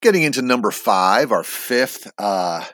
Getting 0.00 0.22
into 0.22 0.42
number 0.42 0.70
five, 0.70 1.32
our 1.32 1.42
fifth 1.42 2.08
uh, 2.18 2.64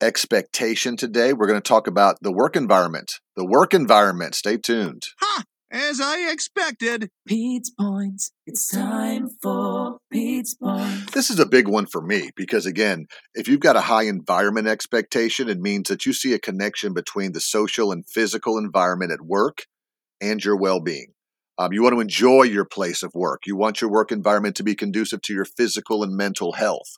expectation 0.00 0.96
today, 0.96 1.34
we're 1.34 1.46
going 1.46 1.60
to 1.60 1.68
talk 1.68 1.86
about 1.86 2.16
the 2.22 2.32
work 2.32 2.56
environment. 2.56 3.12
The 3.36 3.44
work 3.44 3.74
environment. 3.74 4.34
Stay 4.34 4.56
tuned. 4.56 5.02
Ha! 5.20 5.42
As 5.70 6.00
I 6.00 6.30
expected. 6.30 7.10
Pete's 7.28 7.68
Points. 7.68 8.32
It's 8.46 8.70
time 8.70 9.28
for 9.42 9.98
Pete's 10.10 10.54
Points. 10.54 11.12
This 11.12 11.28
is 11.28 11.38
a 11.38 11.44
big 11.44 11.68
one 11.68 11.84
for 11.84 12.00
me 12.00 12.30
because, 12.36 12.64
again, 12.64 13.04
if 13.34 13.48
you've 13.48 13.60
got 13.60 13.76
a 13.76 13.82
high 13.82 14.04
environment 14.04 14.66
expectation, 14.66 15.50
it 15.50 15.60
means 15.60 15.90
that 15.90 16.06
you 16.06 16.14
see 16.14 16.32
a 16.32 16.38
connection 16.38 16.94
between 16.94 17.32
the 17.32 17.40
social 17.40 17.92
and 17.92 18.08
physical 18.08 18.56
environment 18.56 19.12
at 19.12 19.20
work 19.20 19.66
and 20.22 20.42
your 20.42 20.56
well 20.56 20.80
being. 20.80 21.12
Um, 21.58 21.72
you 21.72 21.82
want 21.82 21.94
to 21.94 22.00
enjoy 22.00 22.44
your 22.44 22.64
place 22.64 23.02
of 23.02 23.12
work. 23.14 23.46
You 23.46 23.56
want 23.56 23.80
your 23.80 23.90
work 23.90 24.10
environment 24.10 24.56
to 24.56 24.64
be 24.64 24.74
conducive 24.74 25.22
to 25.22 25.34
your 25.34 25.44
physical 25.44 26.02
and 26.02 26.16
mental 26.16 26.52
health. 26.52 26.96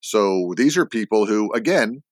So 0.00 0.52
these 0.56 0.76
are 0.76 0.86
people 0.86 1.26
who, 1.26 1.52
again, 1.52 2.02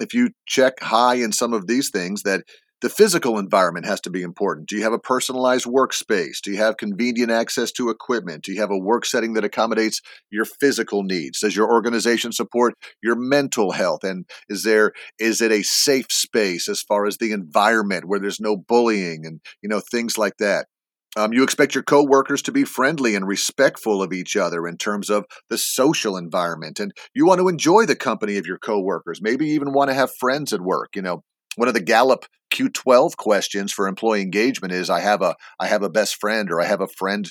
if 0.00 0.14
you 0.14 0.30
check 0.46 0.80
high 0.80 1.16
in 1.16 1.32
some 1.32 1.52
of 1.52 1.66
these 1.66 1.90
things, 1.90 2.22
that 2.22 2.44
the 2.80 2.88
physical 2.88 3.38
environment 3.38 3.84
has 3.86 4.00
to 4.02 4.10
be 4.10 4.22
important. 4.22 4.68
Do 4.68 4.76
you 4.76 4.82
have 4.82 4.92
a 4.92 4.98
personalized 4.98 5.66
workspace? 5.66 6.40
Do 6.42 6.50
you 6.50 6.56
have 6.58 6.78
convenient 6.78 7.30
access 7.30 7.70
to 7.72 7.90
equipment? 7.90 8.44
Do 8.44 8.52
you 8.52 8.60
have 8.60 8.70
a 8.70 8.78
work 8.78 9.04
setting 9.04 9.34
that 9.34 9.44
accommodates 9.44 10.00
your 10.30 10.46
physical 10.46 11.02
needs? 11.02 11.40
Does 11.40 11.54
your 11.54 11.70
organization 11.70 12.32
support 12.32 12.74
your 13.02 13.16
mental 13.16 13.72
health? 13.72 14.02
And 14.02 14.24
is 14.48 14.62
there 14.62 14.92
is 15.18 15.42
it 15.42 15.52
a 15.52 15.62
safe 15.62 16.06
space 16.10 16.68
as 16.68 16.80
far 16.80 17.04
as 17.06 17.18
the 17.18 17.32
environment 17.32 18.06
where 18.06 18.20
there's 18.20 18.40
no 18.40 18.56
bullying 18.56 19.26
and 19.26 19.40
you 19.62 19.68
know 19.68 19.80
things 19.80 20.16
like 20.16 20.38
that? 20.38 20.66
Um, 21.16 21.32
you 21.32 21.42
expect 21.42 21.74
your 21.74 21.82
coworkers 21.82 22.42
to 22.42 22.52
be 22.52 22.64
friendly 22.64 23.14
and 23.14 23.26
respectful 23.26 24.02
of 24.02 24.12
each 24.12 24.36
other 24.36 24.66
in 24.68 24.76
terms 24.76 25.10
of 25.10 25.26
the 25.48 25.58
social 25.58 26.16
environment, 26.16 26.78
and 26.78 26.92
you 27.14 27.26
want 27.26 27.40
to 27.40 27.48
enjoy 27.48 27.84
the 27.86 27.96
company 27.96 28.36
of 28.36 28.46
your 28.46 28.58
coworkers. 28.58 29.20
Maybe 29.20 29.48
even 29.48 29.72
want 29.72 29.90
to 29.90 29.94
have 29.94 30.14
friends 30.14 30.52
at 30.52 30.60
work. 30.60 30.94
You 30.94 31.02
know, 31.02 31.24
one 31.56 31.68
of 31.68 31.74
the 31.74 31.80
Gallup 31.80 32.26
Q12 32.52 33.16
questions 33.16 33.72
for 33.72 33.88
employee 33.88 34.22
engagement 34.22 34.72
is 34.72 34.90
I 34.90 35.00
have 35.00 35.22
a 35.22 35.36
I 35.58 35.66
have 35.66 35.82
a 35.82 35.90
best 35.90 36.16
friend 36.20 36.50
or 36.50 36.60
I 36.60 36.66
have 36.66 36.80
a 36.80 36.88
friend 36.88 37.30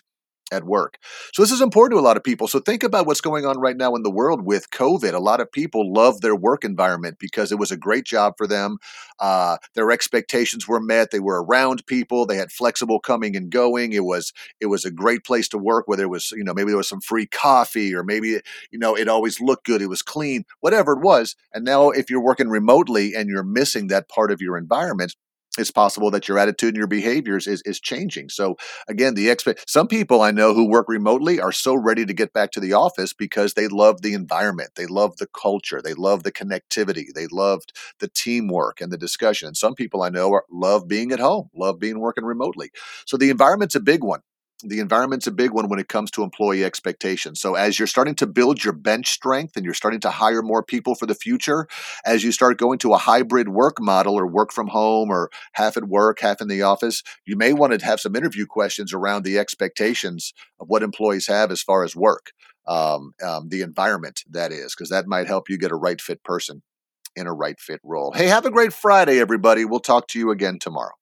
at 0.52 0.64
work. 0.64 0.98
So 1.34 1.42
this 1.42 1.52
is 1.52 1.62
important 1.62 1.98
to 1.98 2.02
a 2.02 2.06
lot 2.06 2.18
of 2.18 2.24
people. 2.24 2.48
So 2.48 2.60
think 2.60 2.84
about 2.84 3.06
what's 3.06 3.22
going 3.22 3.46
on 3.46 3.60
right 3.60 3.78
now 3.78 3.96
in 3.96 4.04
the 4.04 4.12
world 4.12 4.46
with 4.46 4.72
COVID. 4.72 5.14
A 5.14 5.20
lot 5.20 5.42
of 5.42 5.52
people 5.52 5.92
love 5.94 6.22
their 6.22 6.36
work 6.36 6.64
environment 6.64 7.18
because 7.20 7.52
it 7.52 7.60
was 7.60 7.72
a 7.72 7.78
great 7.78 8.06
job 8.06 8.34
for 8.38 8.48
them. 8.48 8.78
Uh, 9.20 9.58
their 9.76 9.92
expectations 9.92 10.68
were 10.68 10.80
met. 10.80 11.12
They 11.12 11.20
were 11.20 11.44
around 11.44 11.86
people. 11.86 12.26
They 12.26 12.38
had 12.38 12.52
flexible 12.52 13.00
coming 13.00 13.36
and 13.36 13.50
going. 13.50 13.94
It 13.94 14.06
was 14.06 14.34
it 14.60 14.68
was 14.68 14.86
a 14.86 14.92
great 14.92 15.24
place 15.24 15.48
to 15.50 15.58
work. 15.58 15.88
Whether 15.88 16.04
it 16.04 16.10
was 16.10 16.32
you 16.32 16.44
know 16.44 16.54
maybe 16.54 16.70
there 16.70 16.78
was 16.78 16.90
some 16.90 17.02
free 17.02 17.26
coffee 17.26 17.94
or 17.94 18.04
maybe 18.04 18.40
you 18.72 18.80
know 18.80 18.96
it 18.96 19.08
always 19.08 19.42
looked 19.42 19.66
good. 19.66 19.82
It 19.82 19.88
was 19.88 20.02
clean. 20.02 20.46
Whatever 20.62 20.94
it 20.94 21.02
was. 21.02 21.36
And 21.54 21.66
now 21.66 21.90
if 21.90 22.10
you're 22.10 22.24
working 22.24 22.50
remotely 22.50 23.14
and 23.14 23.30
you're 23.30 23.44
missing 23.44 23.88
that 23.88 24.10
part 24.10 24.32
of 24.32 24.42
your 24.42 24.58
environment, 24.58 25.16
it's 25.58 25.72
possible 25.72 26.12
that 26.12 26.28
your 26.28 26.38
attitude 26.38 26.70
and 26.70 26.78
your 26.78 26.88
behaviors 26.88 27.48
is, 27.48 27.62
is 27.64 27.80
changing. 27.80 28.30
So 28.30 28.56
again, 28.88 29.16
the 29.16 29.30
expect 29.30 29.70
some 29.70 29.88
people 29.88 30.22
I 30.22 30.32
know 30.32 30.54
who 30.54 30.70
work 30.70 30.88
remotely 30.88 31.40
are 31.42 31.52
so 31.52 31.76
ready 31.76 32.06
to 32.06 32.14
get 32.14 32.34
back 32.34 32.52
to 32.52 32.60
the 32.60 32.74
office 32.74 33.14
because 33.14 33.54
they 33.54 33.68
love 33.68 34.02
the 34.02 34.14
environment, 34.14 34.72
they 34.76 34.86
love 34.86 35.18
the 35.18 35.28
culture, 35.28 35.82
they 35.82 35.94
love 35.96 36.24
the 36.24 36.32
connectivity, 36.32 37.08
they 37.14 37.28
loved 37.28 37.74
the 38.00 38.08
teamwork 38.08 38.80
and 38.80 38.92
the 38.92 38.98
discussion. 38.98 39.48
And 39.48 39.58
some 39.58 39.74
people 39.76 40.04
I 40.04 40.10
know 40.10 40.32
are, 40.34 40.46
love 40.52 40.88
being 40.88 41.12
at 41.12 41.20
home, 41.20 41.50
love 41.56 41.80
being 41.80 42.00
working 42.00 42.26
remotely. 42.26 42.72
So 43.06 43.18
the 43.18 43.30
environment's 43.30 43.76
a 43.76 43.80
big 43.80 44.04
one 44.04 44.22
the 44.64 44.80
environment's 44.80 45.28
a 45.28 45.32
big 45.32 45.52
one 45.52 45.70
when 45.70 45.80
it 45.80 45.88
comes 45.88 46.12
to 46.12 46.24
employee 46.24 46.66
expectations. 46.66 47.40
So 47.40 47.56
as 47.56 47.80
you're 47.80 47.88
starting 47.88 48.16
to 48.16 48.28
build 48.28 48.64
your 48.64 48.74
bench 48.74 49.10
strength 49.10 49.56
and 49.56 49.64
you're 49.64 49.74
starting 49.74 50.02
to 50.02 50.10
hire 50.10 50.42
more 50.42 50.64
people 50.64 50.96
for 50.96 51.06
the 51.06 51.16
future, 51.16 51.68
as 52.06 52.24
you 52.24 52.32
start 52.32 52.58
going 52.58 52.78
to 52.80 52.94
a 52.94 52.98
hybrid 52.98 53.50
work 53.50 53.80
model 53.80 54.16
or 54.16 54.28
work 54.28 54.52
from 54.52 54.68
home 54.68 55.10
or 55.10 55.30
half 55.54 55.78
at 55.78 55.86
work, 55.86 56.20
half 56.20 56.42
in 56.42 56.50
the 56.50 56.62
office, 56.62 57.04
you 57.26 57.38
may 57.38 57.54
want 57.54 57.78
to 57.78 57.86
have 57.86 58.02
some 58.02 58.16
interview 58.16 58.46
questions 58.46 58.94
around 58.94 59.24
the 59.24 59.40
expectations 59.40 60.34
of 60.60 60.68
what 60.68 60.84
employees 60.84 61.28
have 61.28 61.52
as 61.52 61.62
far 61.62 61.84
as 61.84 61.96
work, 61.96 62.32
um, 62.68 63.14
um, 63.26 63.48
the 63.50 63.62
environment 63.62 64.24
that 64.30 64.52
is, 64.52 64.76
because 64.76 64.90
that 64.90 65.08
might 65.08 65.28
help 65.28 65.50
you 65.50 65.58
get 65.58 65.72
a 65.72 65.76
right 65.76 66.02
fit 66.02 66.22
person 66.24 66.62
in 67.16 67.28
a 67.28 67.34
right 67.34 67.60
fit 67.60 67.80
role. 67.84 68.12
Hey, 68.12 68.28
have 68.28 68.46
a 68.46 68.52
great 68.52 68.74
Friday, 68.74 69.20
everybody. 69.20 69.64
We'll 69.64 69.80
talk 69.80 70.08
to 70.10 70.20
you 70.20 70.32
again 70.32 70.60
tomorrow. 70.60 70.99